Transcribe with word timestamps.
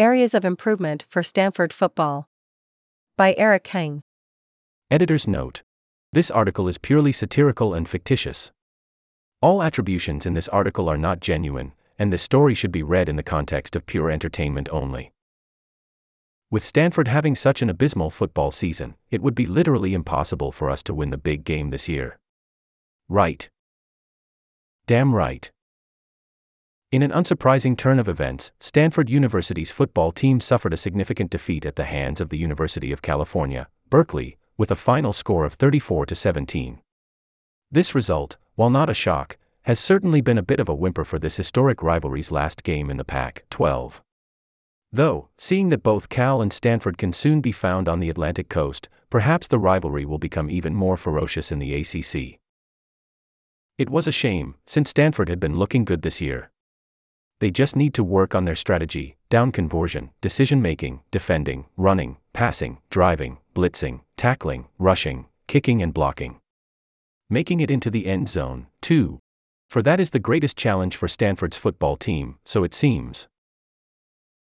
Areas 0.00 0.32
of 0.32 0.44
Improvement 0.44 1.04
for 1.08 1.24
Stanford 1.24 1.72
Football. 1.72 2.28
By 3.16 3.34
Eric 3.36 3.66
Heng. 3.66 4.04
Editor's 4.92 5.26
note. 5.26 5.64
This 6.12 6.30
article 6.30 6.68
is 6.68 6.78
purely 6.78 7.10
satirical 7.10 7.74
and 7.74 7.88
fictitious. 7.88 8.52
All 9.42 9.60
attributions 9.60 10.24
in 10.24 10.34
this 10.34 10.46
article 10.46 10.88
are 10.88 10.96
not 10.96 11.18
genuine, 11.18 11.72
and 11.98 12.12
this 12.12 12.22
story 12.22 12.54
should 12.54 12.70
be 12.70 12.84
read 12.84 13.08
in 13.08 13.16
the 13.16 13.24
context 13.24 13.74
of 13.74 13.86
pure 13.86 14.08
entertainment 14.08 14.68
only. 14.70 15.10
With 16.48 16.64
Stanford 16.64 17.08
having 17.08 17.34
such 17.34 17.60
an 17.60 17.68
abysmal 17.68 18.10
football 18.10 18.52
season, 18.52 18.94
it 19.10 19.20
would 19.20 19.34
be 19.34 19.46
literally 19.46 19.94
impossible 19.94 20.52
for 20.52 20.70
us 20.70 20.84
to 20.84 20.94
win 20.94 21.10
the 21.10 21.18
big 21.18 21.42
game 21.42 21.70
this 21.70 21.88
year. 21.88 22.20
Right. 23.08 23.50
Damn 24.86 25.12
right. 25.12 25.50
In 26.90 27.02
an 27.02 27.10
unsurprising 27.10 27.76
turn 27.76 27.98
of 27.98 28.08
events, 28.08 28.50
Stanford 28.60 29.10
University's 29.10 29.70
football 29.70 30.10
team 30.10 30.40
suffered 30.40 30.72
a 30.72 30.78
significant 30.78 31.30
defeat 31.30 31.66
at 31.66 31.76
the 31.76 31.84
hands 31.84 32.18
of 32.18 32.30
the 32.30 32.38
University 32.38 32.92
of 32.92 33.02
California, 33.02 33.68
Berkeley, 33.90 34.38
with 34.56 34.70
a 34.70 34.76
final 34.76 35.12
score 35.12 35.44
of 35.44 35.52
34 35.52 36.06
to 36.06 36.14
17. 36.14 36.80
This 37.70 37.94
result, 37.94 38.38
while 38.54 38.70
not 38.70 38.88
a 38.88 38.94
shock, 38.94 39.36
has 39.64 39.78
certainly 39.78 40.22
been 40.22 40.38
a 40.38 40.42
bit 40.42 40.60
of 40.60 40.68
a 40.70 40.74
whimper 40.74 41.04
for 41.04 41.18
this 41.18 41.36
historic 41.36 41.82
rivalry's 41.82 42.30
last 42.30 42.62
game 42.62 42.88
in 42.88 42.96
the 42.96 43.04
Pac 43.04 43.44
12. 43.50 44.00
Though, 44.90 45.28
seeing 45.36 45.68
that 45.68 45.82
both 45.82 46.08
Cal 46.08 46.40
and 46.40 46.50
Stanford 46.50 46.96
can 46.96 47.12
soon 47.12 47.42
be 47.42 47.52
found 47.52 47.86
on 47.86 48.00
the 48.00 48.08
Atlantic 48.08 48.48
coast, 48.48 48.88
perhaps 49.10 49.46
the 49.46 49.58
rivalry 49.58 50.06
will 50.06 50.16
become 50.16 50.50
even 50.50 50.74
more 50.74 50.96
ferocious 50.96 51.52
in 51.52 51.58
the 51.58 51.74
ACC. 51.74 52.40
It 53.76 53.90
was 53.90 54.08
a 54.08 54.10
shame, 54.10 54.54
since 54.64 54.88
Stanford 54.88 55.28
had 55.28 55.38
been 55.38 55.58
looking 55.58 55.84
good 55.84 56.00
this 56.00 56.22
year. 56.22 56.50
They 57.40 57.50
just 57.52 57.76
need 57.76 57.94
to 57.94 58.02
work 58.02 58.34
on 58.34 58.44
their 58.44 58.56
strategy, 58.56 59.16
down 59.30 59.52
conversion, 59.52 60.10
decision 60.20 60.60
making, 60.60 61.02
defending, 61.12 61.66
running, 61.76 62.16
passing, 62.32 62.78
driving, 62.90 63.38
blitzing, 63.54 64.00
tackling, 64.16 64.66
rushing, 64.78 65.26
kicking, 65.46 65.80
and 65.80 65.94
blocking. 65.94 66.40
Making 67.30 67.60
it 67.60 67.70
into 67.70 67.90
the 67.90 68.06
end 68.06 68.28
zone, 68.28 68.66
too. 68.80 69.20
For 69.70 69.82
that 69.82 70.00
is 70.00 70.10
the 70.10 70.18
greatest 70.18 70.56
challenge 70.56 70.96
for 70.96 71.06
Stanford's 71.06 71.56
football 71.56 71.96
team, 71.96 72.38
so 72.44 72.64
it 72.64 72.74
seems. 72.74 73.28